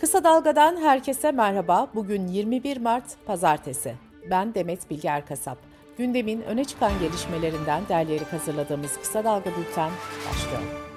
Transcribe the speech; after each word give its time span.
Kısa 0.00 0.24
Dalga'dan 0.24 0.76
herkese 0.76 1.32
merhaba. 1.32 1.88
Bugün 1.94 2.26
21 2.26 2.76
Mart 2.76 3.04
Pazartesi. 3.26 3.94
Ben 4.30 4.54
Demet 4.54 4.90
Bilge 4.90 5.08
Erkasap. 5.08 5.58
Gündemin 5.98 6.42
öne 6.42 6.64
çıkan 6.64 6.92
gelişmelerinden 7.00 7.82
derleyerek 7.88 8.32
hazırladığımız 8.32 8.98
Kısa 9.00 9.24
Dalga 9.24 9.50
Bülten 9.50 9.90
başlıyor. 10.28 10.87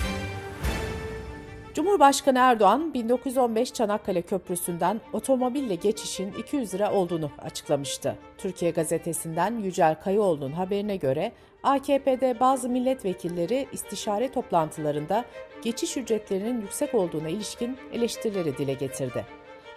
Cumhurbaşkanı 1.74 2.40
Erdoğan 2.40 2.94
1915 2.94 3.74
Çanakkale 3.74 4.22
Köprüsü'nden 4.22 5.02
otomobille 5.14 5.76
geçişin 5.76 6.34
200 6.34 6.74
lira 6.74 6.92
olduğunu 6.92 7.32
açıklamıştı. 7.42 8.18
Türkiye 8.38 8.72
Gazetesi'nden 8.72 9.58
Yücel 9.58 9.96
Kayıoğlu'nun 10.02 10.52
haberine 10.52 10.96
göre 10.96 11.32
AKP'de 11.64 12.40
bazı 12.40 12.70
milletvekilleri 12.70 13.68
istişare 13.72 14.32
toplantılarında 14.32 15.26
geçiş 15.64 15.98
ücretlerinin 15.98 16.62
yüksek 16.62 16.96
olduğuna 16.96 17.30
ilişkin 17.30 17.78
eleştirileri 17.94 18.58
dile 18.58 18.74
getirdi. 18.74 19.26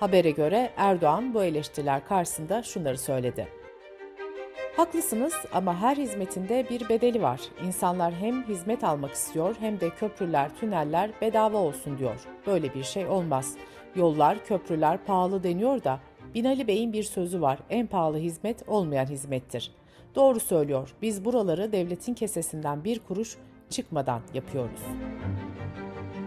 Habere 0.00 0.30
göre 0.30 0.70
Erdoğan 0.76 1.34
bu 1.34 1.44
eleştiriler 1.44 2.06
karşısında 2.06 2.62
şunları 2.62 2.98
söyledi. 2.98 3.63
Haklısınız 4.76 5.34
ama 5.52 5.80
her 5.80 5.96
hizmetinde 5.96 6.66
bir 6.70 6.88
bedeli 6.88 7.22
var. 7.22 7.40
İnsanlar 7.66 8.14
hem 8.14 8.42
hizmet 8.48 8.84
almak 8.84 9.12
istiyor 9.12 9.56
hem 9.60 9.80
de 9.80 9.90
köprüler, 9.90 10.56
tüneller 10.60 11.10
bedava 11.20 11.58
olsun 11.58 11.98
diyor. 11.98 12.26
Böyle 12.46 12.74
bir 12.74 12.82
şey 12.82 13.06
olmaz. 13.06 13.54
Yollar, 13.96 14.44
köprüler 14.44 15.04
pahalı 15.04 15.42
deniyor 15.42 15.84
da 15.84 16.00
Binali 16.34 16.66
Bey'in 16.66 16.92
bir 16.92 17.02
sözü 17.02 17.40
var. 17.40 17.58
En 17.70 17.86
pahalı 17.86 18.18
hizmet 18.18 18.68
olmayan 18.68 19.06
hizmettir. 19.06 19.70
Doğru 20.14 20.40
söylüyor. 20.40 20.94
Biz 21.02 21.24
buraları 21.24 21.72
devletin 21.72 22.14
kesesinden 22.14 22.84
bir 22.84 22.98
kuruş 22.98 23.36
çıkmadan 23.70 24.20
yapıyoruz. 24.34 24.80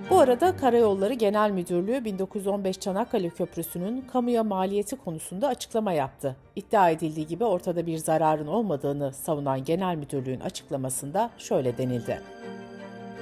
Bu 0.09 0.19
arada 0.19 0.57
Karayolları 0.57 1.13
Genel 1.13 1.51
Müdürlüğü 1.51 2.05
1915 2.05 2.79
Çanakkale 2.79 3.29
Köprüsü'nün 3.29 4.01
kamuya 4.01 4.43
maliyeti 4.43 4.95
konusunda 4.95 5.47
açıklama 5.47 5.93
yaptı. 5.93 6.35
İddia 6.55 6.89
edildiği 6.89 7.27
gibi 7.27 7.43
ortada 7.45 7.85
bir 7.85 7.97
zararın 7.97 8.47
olmadığını 8.47 9.13
savunan 9.13 9.63
Genel 9.63 9.95
Müdürlüğün 9.95 10.39
açıklamasında 10.39 11.29
şöyle 11.37 11.77
denildi. 11.77 12.21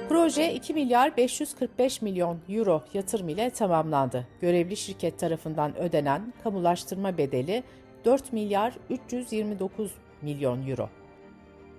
Proje 0.08 0.52
2 0.54 0.74
milyar 0.74 1.16
545 1.16 2.02
milyon 2.02 2.38
euro 2.48 2.82
yatırım 2.94 3.28
ile 3.28 3.50
tamamlandı. 3.50 4.26
Görevli 4.40 4.76
şirket 4.76 5.18
tarafından 5.18 5.76
ödenen 5.76 6.32
kamulaştırma 6.44 7.18
bedeli 7.18 7.62
4 8.04 8.32
milyar 8.32 8.72
329 8.90 9.90
milyon 10.22 10.66
euro. 10.66 10.88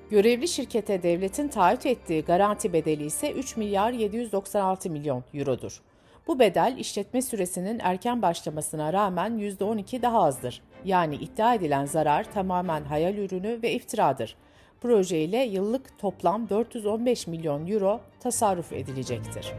Görevli 0.09 0.47
şirkete 0.47 1.03
devletin 1.03 1.47
taahhüt 1.47 1.86
ettiği 1.86 2.23
garanti 2.23 2.73
bedeli 2.73 3.05
ise 3.05 3.31
3 3.31 3.58
milyar 3.58 3.91
796 3.91 4.89
milyon 4.89 5.23
eurodur. 5.33 5.81
Bu 6.27 6.39
bedel 6.39 6.75
işletme 6.77 7.22
süresinin 7.22 7.80
erken 7.80 8.22
başlamasına 8.22 8.94
rağmen 8.94 9.31
%12 9.31 10.02
daha 10.02 10.23
azdır. 10.23 10.61
Yani 10.86 11.16
iddia 11.16 11.53
edilen 11.53 11.86
zarar 11.86 12.31
tamamen 12.33 12.83
hayal 12.83 13.17
ürünü 13.17 13.59
ve 13.64 13.72
iftiradır. 13.72 14.36
Proje 14.81 15.19
ile 15.19 15.44
yıllık 15.44 15.99
toplam 15.99 16.49
415 16.49 17.27
milyon 17.27 17.67
euro 17.67 18.02
tasarruf 18.19 18.73
edilecektir. 18.73 19.53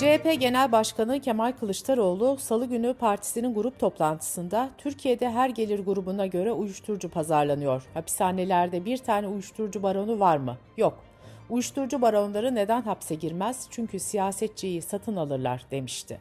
CHP 0.00 0.40
Genel 0.40 0.72
Başkanı 0.72 1.20
Kemal 1.20 1.52
Kılıçdaroğlu 1.52 2.36
Salı 2.38 2.66
günü 2.66 2.94
partisinin 2.94 3.54
grup 3.54 3.78
toplantısında 3.78 4.70
Türkiye'de 4.78 5.30
her 5.30 5.50
gelir 5.50 5.84
grubuna 5.84 6.26
göre 6.26 6.52
uyuşturucu 6.52 7.08
pazarlanıyor. 7.08 7.82
Hapishanelerde 7.94 8.84
bir 8.84 8.98
tane 8.98 9.26
uyuşturucu 9.28 9.82
baronu 9.82 10.20
var 10.20 10.36
mı? 10.36 10.56
Yok. 10.76 11.04
Uyuşturucu 11.50 12.02
baronları 12.02 12.54
neden 12.54 12.82
hapse 12.82 13.14
girmez? 13.14 13.66
Çünkü 13.70 13.98
siyasetçiyi 13.98 14.82
satın 14.82 15.16
alırlar 15.16 15.64
demişti. 15.70 16.20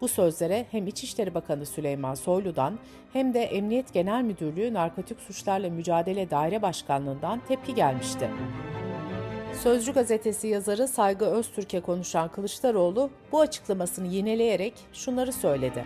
Bu 0.00 0.08
sözlere 0.08 0.66
hem 0.70 0.86
İçişleri 0.86 1.34
Bakanı 1.34 1.66
Süleyman 1.66 2.14
Soylu'dan 2.14 2.78
hem 3.12 3.34
de 3.34 3.42
Emniyet 3.42 3.92
Genel 3.92 4.22
Müdürlüğü 4.22 4.74
Narkotik 4.74 5.20
Suçlarla 5.20 5.70
Mücadele 5.70 6.30
Daire 6.30 6.62
Başkanlığı'ndan 6.62 7.40
tepki 7.48 7.74
gelmişti. 7.74 8.30
Sözcü 9.54 9.92
gazetesi 9.92 10.48
yazarı 10.48 10.88
Saygı 10.88 11.24
Öztürk'e 11.24 11.80
konuşan 11.80 12.28
Kılıçdaroğlu 12.28 13.10
bu 13.32 13.40
açıklamasını 13.40 14.06
yineleyerek 14.06 14.74
şunları 14.92 15.32
söyledi. 15.32 15.84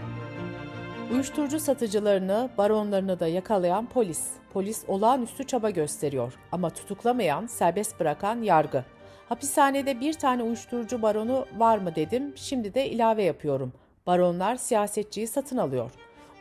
Uyuşturucu 1.13 1.61
satıcılarını, 1.61 2.51
baronlarını 2.59 3.21
da 3.21 3.27
yakalayan 3.27 3.87
polis. 3.87 4.29
Polis 4.53 4.85
olağanüstü 4.89 5.47
çaba 5.47 5.71
gösteriyor 5.71 6.33
ama 6.53 6.71
tutuklamayan, 6.71 7.47
serbest 7.47 8.01
bırakan 8.01 8.43
yargı. 8.43 8.85
Hapishanede 9.29 10.01
bir 10.01 10.13
tane 10.13 10.43
uyuşturucu 10.43 11.03
baronu 11.03 11.47
var 11.57 11.79
mı 11.79 11.95
dedim, 11.95 12.33
şimdi 12.37 12.75
de 12.75 12.91
ilave 12.91 13.23
yapıyorum. 13.23 13.73
Baronlar 14.07 14.57
siyasetçiyi 14.57 15.27
satın 15.27 15.57
alıyor. 15.57 15.91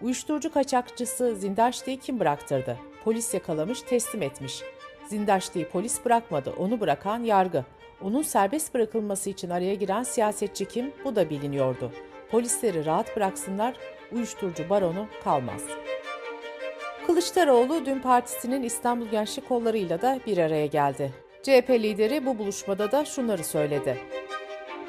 Uyuşturucu 0.02 0.53
kaçakçısı 0.53 1.35
Zindaşti'yi 1.35 1.97
kim 1.97 2.19
bıraktırdı? 2.19 2.78
Polis 3.03 3.34
yakalamış, 3.34 3.81
teslim 3.81 4.22
etmiş. 4.22 4.63
Zindaşti'yi 5.09 5.66
polis 5.66 6.06
bırakmadı, 6.06 6.53
onu 6.58 6.80
bırakan 6.80 7.24
yargı. 7.24 7.66
Onun 8.02 8.22
serbest 8.22 8.74
bırakılması 8.74 9.30
için 9.30 9.50
araya 9.50 9.75
giren 9.75 10.03
siyasetçi 10.03 10.66
kim? 10.66 10.92
Bu 11.06 11.16
da 11.16 11.30
biliniyordu. 11.30 11.92
Polisleri 12.31 12.86
rahat 12.86 13.16
bıraksınlar, 13.16 13.75
uyuşturucu 14.12 14.70
baronu 14.70 15.08
kalmaz. 15.24 15.64
Kılıçdaroğlu 17.08 17.86
dün 17.86 18.00
partisinin 18.00 18.64
İstanbul 18.64 19.06
Gençlik 19.06 19.47
Kolları'yla 19.47 20.02
da 20.02 20.20
bir 20.28 20.38
araya 20.38 20.66
geldi. 20.66 21.14
CHP 21.44 21.70
lideri 21.70 22.26
bu 22.26 22.38
buluşmada 22.38 22.91
da 22.91 23.06
şunları 23.06 23.44
söyledi. 23.44 23.97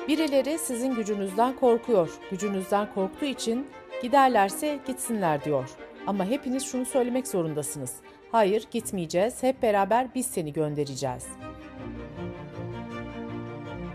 Birileri 0.08 0.58
sizin 0.58 0.94
gücünüzden 0.94 1.56
korkuyor. 1.56 2.10
Gücünüzden 2.30 2.94
korktuğu 2.94 3.24
için 3.24 3.66
giderlerse 4.02 4.78
gitsinler 4.86 5.44
diyor. 5.44 5.70
Ama 6.06 6.24
hepiniz 6.24 6.64
şunu 6.64 6.84
söylemek 6.84 7.28
zorundasınız. 7.28 7.96
Hayır 8.32 8.66
gitmeyeceğiz, 8.70 9.42
hep 9.42 9.62
beraber 9.62 10.14
biz 10.14 10.26
seni 10.26 10.52
göndereceğiz. 10.52 11.26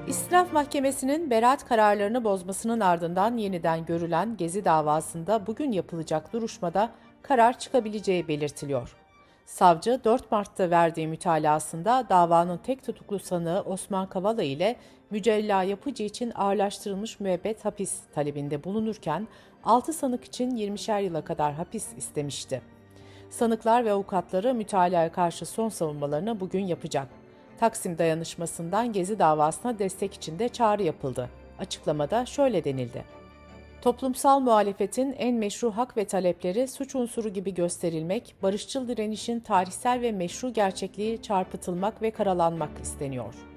İstinaf 0.08 0.54
Mahkemesi'nin 0.54 1.30
beraat 1.30 1.68
kararlarını 1.68 2.24
bozmasının 2.24 2.80
ardından 2.80 3.38
yeniden 3.38 3.86
görülen 3.86 4.38
Gezi 4.38 4.66
davasında 4.66 5.48
bugün 5.48 5.72
yapılacak 5.72 6.34
duruşmada 6.34 6.92
karar 7.22 7.60
çıkabileceği 7.60 8.28
belirtiliyor. 8.28 8.96
Savcı 9.46 10.02
4 10.04 10.32
Mart'ta 10.32 10.70
verdiği 10.70 11.08
mütalasında 11.08 12.06
davanın 12.10 12.58
tek 12.58 12.84
tutuklu 12.84 13.20
sanığı 13.20 13.62
Osman 13.62 14.10
Kavala 14.10 14.44
ile 14.44 14.76
Mücella 15.16 15.64
Yapıcı 15.64 16.04
için 16.04 16.32
ağırlaştırılmış 16.36 17.20
müebbet 17.20 17.66
hapis 17.66 18.00
talebinde 18.16 18.64
bulunurken 18.64 19.28
6 19.64 19.94
sanık 19.94 20.26
için 20.26 20.52
20'şer 20.52 21.04
yıla 21.04 21.24
kadar 21.24 21.54
hapis 21.54 21.94
istemişti. 21.98 22.62
Sanıklar 23.30 23.86
ve 23.86 23.92
avukatları 23.92 24.54
mütalaya 24.54 25.12
karşı 25.12 25.46
son 25.46 25.70
savunmalarını 25.70 26.40
bugün 26.40 26.66
yapacak. 26.66 27.08
Taksim 27.60 27.98
dayanışmasından 27.98 28.94
Gezi 28.94 29.20
davasına 29.20 29.80
destek 29.80 30.14
için 30.14 30.40
de 30.40 30.50
çağrı 30.50 30.84
yapıldı. 30.84 31.30
Açıklamada 31.60 32.26
şöyle 32.26 32.64
denildi. 32.64 33.06
Toplumsal 33.82 34.40
muhalefetin 34.40 35.14
en 35.18 35.36
meşru 35.36 35.72
hak 35.72 35.98
ve 35.98 36.06
talepleri 36.06 36.68
suç 36.68 36.96
unsuru 36.96 37.30
gibi 37.30 37.54
gösterilmek, 37.54 38.36
barışçıl 38.44 38.88
direnişin 38.88 39.40
tarihsel 39.40 40.02
ve 40.02 40.12
meşru 40.12 40.54
gerçekliği 40.54 41.22
çarpıtılmak 41.22 42.02
ve 42.02 42.12
karalanmak 42.12 42.72
isteniyor.'' 42.82 43.55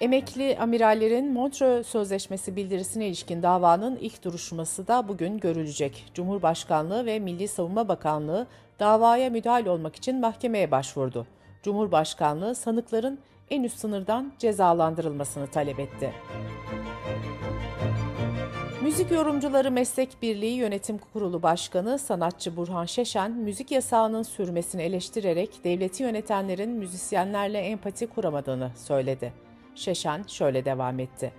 Emekli 0.00 0.58
amirallerin 0.60 1.32
Montreux 1.32 1.86
Sözleşmesi 1.86 2.56
bildirisine 2.56 3.06
ilişkin 3.06 3.42
davanın 3.42 3.96
ilk 3.96 4.24
duruşması 4.24 4.86
da 4.88 5.08
bugün 5.08 5.38
görülecek. 5.38 6.04
Cumhurbaşkanlığı 6.14 7.06
ve 7.06 7.18
Milli 7.18 7.48
Savunma 7.48 7.88
Bakanlığı 7.88 8.46
davaya 8.80 9.30
müdahale 9.30 9.70
olmak 9.70 9.96
için 9.96 10.20
mahkemeye 10.20 10.70
başvurdu. 10.70 11.26
Cumhurbaşkanlığı 11.62 12.54
sanıkların 12.54 13.18
en 13.50 13.62
üst 13.62 13.78
sınırdan 13.78 14.32
cezalandırılmasını 14.38 15.46
talep 15.46 15.80
etti. 15.80 16.12
Müzik 18.82 19.10
Yorumcuları 19.10 19.70
Meslek 19.70 20.22
Birliği 20.22 20.54
Yönetim 20.54 20.98
Kurulu 20.98 21.42
Başkanı 21.42 21.98
sanatçı 21.98 22.56
Burhan 22.56 22.84
Şeşen, 22.84 23.32
müzik 23.32 23.70
yasağının 23.70 24.22
sürmesini 24.22 24.82
eleştirerek 24.82 25.64
devleti 25.64 26.02
yönetenlerin 26.02 26.70
müzisyenlerle 26.70 27.58
empati 27.58 28.06
kuramadığını 28.06 28.70
söyledi. 28.76 29.43
Şeşen 29.74 30.24
şöyle 30.28 30.64
devam 30.64 31.00
etti. 31.00 31.32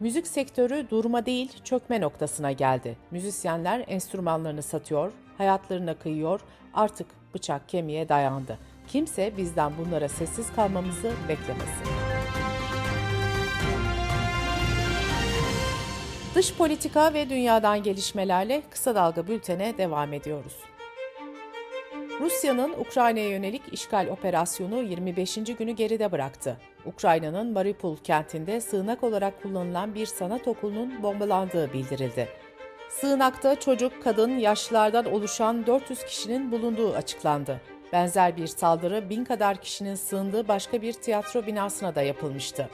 Müzik 0.00 0.26
sektörü 0.26 0.90
durma 0.90 1.26
değil 1.26 1.52
çökme 1.64 2.00
noktasına 2.00 2.52
geldi. 2.52 2.96
Müzisyenler 3.10 3.84
enstrümanlarını 3.86 4.62
satıyor, 4.62 5.12
hayatlarına 5.38 5.94
kıyıyor, 5.94 6.40
artık 6.74 7.06
bıçak 7.34 7.68
kemiğe 7.68 8.08
dayandı. 8.08 8.58
Kimse 8.88 9.36
bizden 9.36 9.72
bunlara 9.78 10.08
sessiz 10.08 10.52
kalmamızı 10.56 11.12
beklemesin. 11.28 11.86
Dış 16.34 16.54
politika 16.54 17.14
ve 17.14 17.30
dünyadan 17.30 17.82
gelişmelerle 17.82 18.62
kısa 18.70 18.94
dalga 18.94 19.26
bültene 19.26 19.78
devam 19.78 20.12
ediyoruz. 20.12 20.56
Rusya'nın 22.20 22.72
Ukrayna'ya 22.72 23.28
yönelik 23.28 23.62
işgal 23.72 24.06
operasyonu 24.06 24.82
25. 24.82 25.34
günü 25.34 25.72
geride 25.72 26.12
bıraktı. 26.12 26.56
Ukrayna'nın 26.86 27.52
Mariupol 27.52 27.96
kentinde 27.96 28.60
sığınak 28.60 29.04
olarak 29.04 29.42
kullanılan 29.42 29.94
bir 29.94 30.06
sanat 30.06 30.48
okulunun 30.48 31.02
bombalandığı 31.02 31.72
bildirildi. 31.72 32.28
Sığınakta 32.88 33.60
çocuk, 33.60 34.02
kadın, 34.02 34.38
yaşlılardan 34.38 35.04
oluşan 35.04 35.66
400 35.66 36.04
kişinin 36.04 36.52
bulunduğu 36.52 36.94
açıklandı. 36.94 37.60
Benzer 37.92 38.36
bir 38.36 38.46
saldırı 38.46 39.10
bin 39.10 39.24
kadar 39.24 39.56
kişinin 39.56 39.94
sığındığı 39.94 40.48
başka 40.48 40.82
bir 40.82 40.92
tiyatro 40.92 41.46
binasına 41.46 41.94
da 41.94 42.02
yapılmıştı. 42.02 42.68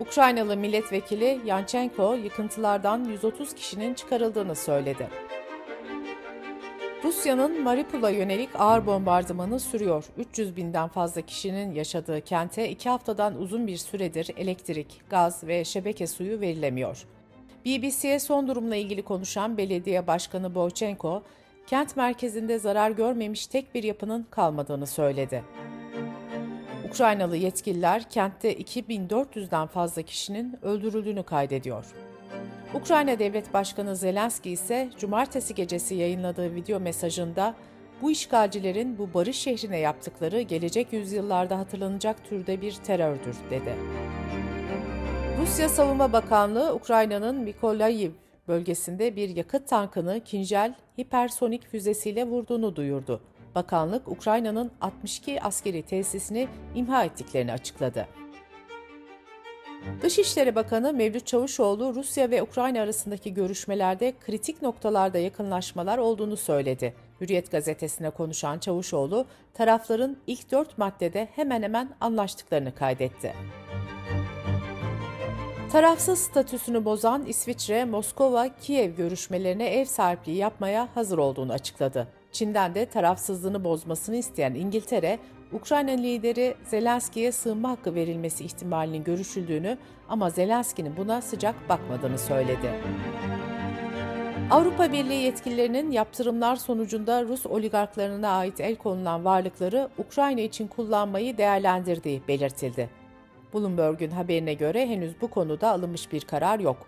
Ukraynalı 0.00 0.56
milletvekili 0.56 1.40
Yanchenko 1.44 2.14
yıkıntılardan 2.14 3.04
130 3.04 3.54
kişinin 3.54 3.94
çıkarıldığını 3.94 4.54
söyledi. 4.54 5.08
Rusya'nın 7.08 7.62
Mariupol'a 7.62 8.10
yönelik 8.10 8.48
ağır 8.58 8.86
bombardımanı 8.86 9.60
sürüyor. 9.60 10.04
300 10.18 10.56
binden 10.56 10.88
fazla 10.88 11.20
kişinin 11.20 11.74
yaşadığı 11.74 12.20
kente 12.20 12.70
iki 12.70 12.88
haftadan 12.88 13.40
uzun 13.40 13.66
bir 13.66 13.76
süredir 13.76 14.30
elektrik, 14.36 15.00
gaz 15.10 15.44
ve 15.44 15.64
şebeke 15.64 16.06
suyu 16.06 16.40
verilemiyor. 16.40 17.04
BBC'ye 17.64 18.20
son 18.20 18.48
durumla 18.48 18.76
ilgili 18.76 19.02
konuşan 19.02 19.56
belediye 19.56 20.06
başkanı 20.06 20.54
Boychenko, 20.54 21.22
kent 21.66 21.96
merkezinde 21.96 22.58
zarar 22.58 22.90
görmemiş 22.90 23.46
tek 23.46 23.74
bir 23.74 23.82
yapının 23.82 24.26
kalmadığını 24.30 24.86
söyledi. 24.86 25.44
Ukraynalı 26.88 27.36
yetkililer 27.36 28.10
kentte 28.10 28.56
2400'den 28.56 29.66
fazla 29.66 30.02
kişinin 30.02 30.58
öldürüldüğünü 30.62 31.22
kaydediyor. 31.22 31.84
Ukrayna 32.74 33.18
Devlet 33.18 33.54
Başkanı 33.54 33.96
Zelenski 33.96 34.50
ise 34.50 34.90
cumartesi 34.98 35.54
gecesi 35.54 35.94
yayınladığı 35.94 36.54
video 36.54 36.80
mesajında 36.80 37.54
bu 38.02 38.10
işgalcilerin 38.10 38.98
bu 38.98 39.14
barış 39.14 39.36
şehrine 39.36 39.78
yaptıkları 39.78 40.40
gelecek 40.40 40.92
yüzyıllarda 40.92 41.58
hatırlanacak 41.58 42.24
türde 42.24 42.60
bir 42.60 42.72
terördür 42.72 43.36
dedi. 43.50 43.74
Rusya 45.40 45.68
Savunma 45.68 46.12
Bakanlığı 46.12 46.74
Ukrayna'nın 46.74 47.36
Mikolayiv 47.36 48.10
bölgesinde 48.48 49.16
bir 49.16 49.28
yakıt 49.36 49.68
tankını 49.68 50.20
Kinjal 50.24 50.74
hipersonik 51.00 51.66
füzesiyle 51.66 52.26
vurduğunu 52.26 52.76
duyurdu. 52.76 53.20
Bakanlık 53.54 54.08
Ukrayna'nın 54.08 54.70
62 54.80 55.42
askeri 55.42 55.82
tesisini 55.82 56.48
imha 56.74 57.04
ettiklerini 57.04 57.52
açıkladı. 57.52 58.08
Dışişleri 60.02 60.54
Bakanı 60.54 60.92
Mevlüt 60.92 61.26
Çavuşoğlu, 61.26 61.94
Rusya 61.94 62.30
ve 62.30 62.42
Ukrayna 62.42 62.80
arasındaki 62.80 63.34
görüşmelerde 63.34 64.14
kritik 64.26 64.62
noktalarda 64.62 65.18
yakınlaşmalar 65.18 65.98
olduğunu 65.98 66.36
söyledi. 66.36 66.94
Hürriyet 67.20 67.50
gazetesine 67.50 68.10
konuşan 68.10 68.58
Çavuşoğlu, 68.58 69.26
tarafların 69.54 70.16
ilk 70.26 70.50
dört 70.50 70.78
maddede 70.78 71.28
hemen 71.36 71.62
hemen 71.62 71.90
anlaştıklarını 72.00 72.74
kaydetti. 72.74 73.34
Tarafsız 75.72 76.18
statüsünü 76.18 76.84
bozan 76.84 77.26
İsviçre, 77.26 77.84
Moskova-Kiev 77.84 78.96
görüşmelerine 78.96 79.66
ev 79.66 79.84
sahipliği 79.84 80.36
yapmaya 80.36 80.88
hazır 80.94 81.18
olduğunu 81.18 81.52
açıkladı. 81.52 82.08
Çin'den 82.32 82.74
de 82.74 82.86
tarafsızlığını 82.86 83.64
bozmasını 83.64 84.16
isteyen 84.16 84.54
İngiltere, 84.54 85.18
Ukrayna 85.52 85.90
lideri 85.90 86.54
Zelenski'ye 86.64 87.32
sığınma 87.32 87.70
hakkı 87.70 87.94
verilmesi 87.94 88.44
ihtimalinin 88.44 89.04
görüşüldüğünü 89.04 89.78
ama 90.08 90.30
Zelenski'nin 90.30 90.96
buna 90.96 91.20
sıcak 91.20 91.68
bakmadığını 91.68 92.18
söyledi. 92.18 92.74
Avrupa 94.50 94.92
Birliği 94.92 95.22
yetkililerinin 95.22 95.90
yaptırımlar 95.90 96.56
sonucunda 96.56 97.24
Rus 97.24 97.46
oligarklarına 97.46 98.28
ait 98.28 98.60
el 98.60 98.76
konulan 98.76 99.24
varlıkları 99.24 99.88
Ukrayna 99.98 100.40
için 100.40 100.66
kullanmayı 100.66 101.38
değerlendirdiği 101.38 102.22
belirtildi. 102.28 102.90
Bloomberg'un 103.54 104.10
haberine 104.10 104.54
göre 104.54 104.86
henüz 104.86 105.20
bu 105.20 105.28
konuda 105.28 105.70
alınmış 105.70 106.12
bir 106.12 106.20
karar 106.20 106.58
yok. 106.58 106.86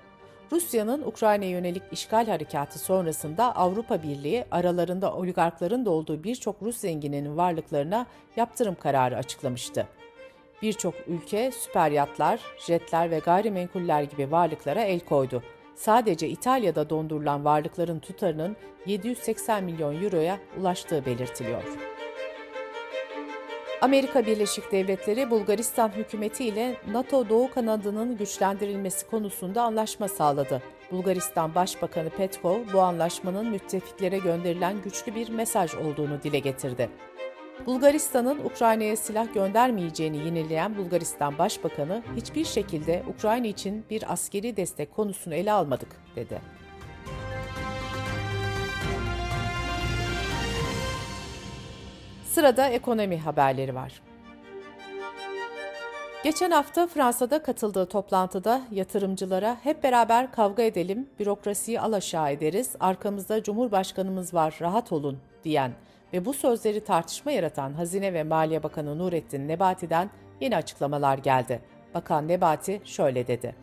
Rusya'nın 0.52 1.02
Ukrayna'ya 1.02 1.50
yönelik 1.50 1.82
işgal 1.93 2.26
harekatı 2.26 2.79
sonrasında 2.79 3.56
Avrupa 3.56 4.02
Birliği 4.02 4.44
aralarında 4.50 5.14
oligarkların 5.14 5.87
da 5.87 5.91
olduğu 5.91 6.25
birçok 6.25 6.62
Rus 6.62 6.76
zengininin 6.76 7.37
varlıklarına 7.37 8.06
yaptırım 8.37 8.75
kararı 8.75 9.17
açıklamıştı. 9.17 9.87
Birçok 10.62 10.94
ülke 11.06 11.50
süper 11.52 11.91
yatlar, 11.91 12.41
jetler 12.67 13.11
ve 13.11 13.19
gayrimenkuller 13.19 14.02
gibi 14.02 14.31
varlıklara 14.31 14.81
el 14.81 15.00
koydu. 15.00 15.43
Sadece 15.75 16.29
İtalya'da 16.29 16.91
dondurulan 16.91 17.44
varlıkların 17.44 17.99
tutarının 17.99 18.56
780 18.87 19.64
milyon 19.64 20.03
euroya 20.03 20.38
ulaştığı 20.61 21.06
belirtiliyor. 21.06 21.62
Amerika 23.81 24.27
Birleşik 24.27 24.73
Devletleri 24.73 25.31
Bulgaristan 25.31 25.88
hükümeti 25.88 26.44
ile 26.44 26.77
NATO 26.93 27.29
Doğu 27.29 27.50
kanadının 27.50 28.17
güçlendirilmesi 28.17 29.06
konusunda 29.06 29.62
anlaşma 29.62 30.09
sağladı. 30.09 30.62
Bulgaristan 30.91 31.55
Başbakanı 31.55 32.11
Petkov 32.11 32.59
bu 32.73 32.81
anlaşmanın 32.81 33.47
müttefiklere 33.50 34.19
gönderilen 34.19 34.82
güçlü 34.82 35.15
bir 35.15 35.29
mesaj 35.29 35.75
olduğunu 35.75 36.23
dile 36.23 36.38
getirdi. 36.38 36.91
Bulgaristan'ın 37.67 38.44
Ukrayna'ya 38.44 38.97
silah 38.97 39.35
göndermeyeceğini 39.35 40.17
yenileyen 40.17 40.77
Bulgaristan 40.77 41.38
Başbakanı 41.38 42.03
hiçbir 42.17 42.44
şekilde 42.44 43.03
Ukrayna 43.17 43.47
için 43.47 43.85
bir 43.91 44.12
askeri 44.12 44.56
destek 44.56 44.97
konusunu 44.97 45.35
ele 45.35 45.53
almadık 45.53 45.88
dedi. 46.17 46.41
Sırada 52.35 52.69
ekonomi 52.69 53.19
haberleri 53.19 53.75
var. 53.75 54.03
Geçen 56.25 56.50
hafta 56.50 56.87
Fransa'da 56.87 57.43
katıldığı 57.43 57.87
toplantıda 57.87 58.62
yatırımcılara 58.71 59.56
hep 59.62 59.82
beraber 59.82 60.32
kavga 60.32 60.62
edelim, 60.62 61.09
bürokrasiyi 61.19 61.81
alaşağı 61.81 62.31
ederiz, 62.32 62.73
arkamızda 62.81 63.43
Cumhurbaşkanımız 63.43 64.35
var, 64.35 64.59
rahat 64.61 64.93
olun 64.93 65.19
diyen 65.44 65.73
ve 66.12 66.25
bu 66.25 66.32
sözleri 66.32 66.85
tartışma 66.85 67.32
yaratan 67.32 67.73
Hazine 67.73 68.12
ve 68.12 68.23
Maliye 68.23 68.62
Bakanı 68.62 68.99
Nurettin 68.99 69.49
Nebati'den 69.49 70.11
yeni 70.41 70.56
açıklamalar 70.56 71.19
geldi. 71.19 71.61
Bakan 71.94 72.29
Nebati 72.29 72.81
şöyle 72.85 73.27
dedi. 73.27 73.55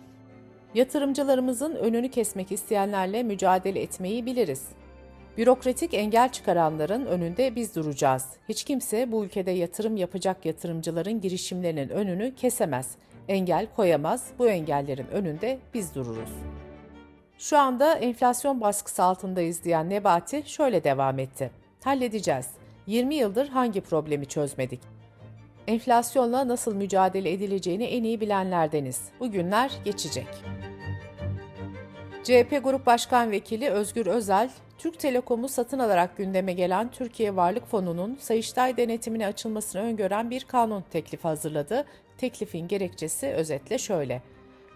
Yatırımcılarımızın 0.73 1.75
önünü 1.75 2.11
kesmek 2.11 2.51
isteyenlerle 2.51 3.23
mücadele 3.23 3.81
etmeyi 3.81 4.25
biliriz. 4.25 4.67
Bürokratik 5.37 5.93
engel 5.93 6.31
çıkaranların 6.31 7.05
önünde 7.05 7.55
biz 7.55 7.75
duracağız. 7.75 8.25
Hiç 8.49 8.63
kimse 8.63 9.11
bu 9.11 9.25
ülkede 9.25 9.51
yatırım 9.51 9.97
yapacak 9.97 10.45
yatırımcıların 10.45 11.21
girişimlerinin 11.21 11.89
önünü 11.89 12.35
kesemez. 12.35 12.91
Engel 13.27 13.67
koyamaz. 13.75 14.27
Bu 14.39 14.47
engellerin 14.47 15.07
önünde 15.07 15.59
biz 15.73 15.95
dururuz. 15.95 16.29
Şu 17.37 17.57
anda 17.57 17.95
enflasyon 17.95 18.61
baskısı 18.61 19.03
altındayız 19.03 19.63
diyen 19.63 19.89
Nebati 19.89 20.43
şöyle 20.45 20.83
devam 20.83 21.19
etti. 21.19 21.51
Halledeceğiz. 21.83 22.47
20 22.87 23.15
yıldır 23.15 23.47
hangi 23.47 23.81
problemi 23.81 24.25
çözmedik? 24.25 24.79
Enflasyonla 25.67 26.47
nasıl 26.47 26.75
mücadele 26.75 27.31
edileceğini 27.31 27.83
en 27.83 28.03
iyi 28.03 28.21
bilenlerdeniz. 28.21 29.01
Bu 29.19 29.31
günler 29.31 29.71
geçecek. 29.85 30.27
CHP 32.27 32.63
Grup 32.63 32.85
Başkan 32.85 33.31
Vekili 33.31 33.69
Özgür 33.69 34.05
Özel, 34.05 34.49
Türk 34.77 34.99
Telekom'u 34.99 35.47
satın 35.47 35.79
alarak 35.79 36.17
gündeme 36.17 36.53
gelen 36.53 36.91
Türkiye 36.91 37.35
Varlık 37.35 37.67
Fonu'nun 37.67 38.15
Sayıştay 38.19 38.77
denetimine 38.77 39.27
açılmasını 39.27 39.81
öngören 39.81 40.29
bir 40.29 40.43
kanun 40.43 40.83
teklifi 40.91 41.23
hazırladı. 41.23 41.85
Teklifin 42.17 42.67
gerekçesi 42.67 43.27
özetle 43.27 43.77
şöyle. 43.77 44.21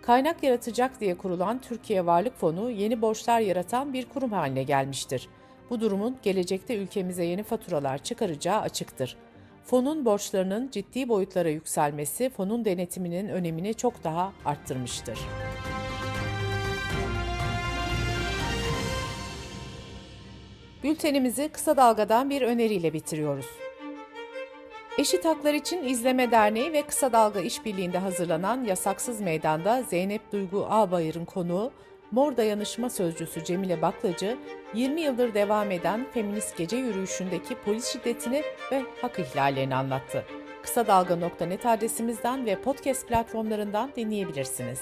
Kaynak 0.02 0.44
yaratacak 0.44 1.00
diye 1.00 1.18
kurulan 1.18 1.62
Türkiye 1.62 2.06
Varlık 2.06 2.38
Fonu 2.38 2.70
yeni 2.70 3.02
borçlar 3.02 3.40
yaratan 3.40 3.94
bir 3.94 4.06
kurum 4.06 4.32
haline 4.32 4.64
gelmiştir. 4.64 5.28
Bu 5.70 5.82
durumun 5.82 6.18
gelecekte 6.24 6.76
ülkemize 6.76 7.24
yeni 7.24 7.44
faturalar 7.44 7.98
çıkaracağı 7.98 8.62
açıktır. 8.62 9.18
Fonun 9.64 10.06
borçlarının 10.06 10.70
ciddi 10.72 11.10
boyutlara 11.10 11.50
yükselmesi 11.50 12.30
fonun 12.30 12.66
denetiminin 12.66 13.30
önemini 13.30 13.74
çok 13.74 14.04
daha 14.04 14.34
arttırmıştır. 14.46 15.20
Bültenimizi 20.84 21.50
kısa 21.50 21.78
dalgadan 21.78 22.30
bir 22.30 22.42
öneriyle 22.42 22.94
bitiriyoruz. 22.94 23.46
Eşit 24.98 25.26
Haklar 25.26 25.54
İçin 25.54 25.84
İzleme 25.84 26.32
Derneği 26.32 26.74
ve 26.74 26.82
Kısa 26.82 27.12
Dalga 27.12 27.40
İşbirliği'nde 27.40 27.98
hazırlanan 27.98 28.64
Yasaksız 28.64 29.22
Meydan'da 29.22 29.84
Zeynep 29.84 30.32
Duygu 30.32 30.68
Ağbayır'ın 30.70 31.26
konuğu 31.26 31.72
Mor 32.12 32.38
Dayanışma 32.38 32.90
Sözcüsü 32.90 33.44
Cemile 33.44 33.82
Baklacı, 33.82 34.38
20 34.74 35.02
yıldır 35.02 35.34
devam 35.34 35.72
eden 35.72 36.06
feminist 36.14 36.58
gece 36.58 36.78
yürüyüşündeki 36.78 37.56
polis 37.66 37.88
şiddetini 37.88 38.44
ve 38.72 38.82
hak 39.02 39.20
ihlallerini 39.20 39.76
anlattı. 39.76 40.26
Kısa 40.64 40.88
Dalga.net 40.88 41.66
adresimizden 41.66 42.46
ve 42.46 42.62
podcast 42.62 43.08
platformlarından 43.08 43.92
dinleyebilirsiniz. 43.96 44.80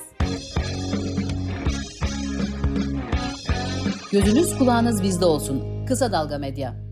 Gözünüz 4.11 4.57
kulağınız 4.57 5.03
bizde 5.03 5.25
olsun. 5.25 5.78
Kısa 5.89 6.11
Dalga 6.11 6.37
Medya. 6.37 6.88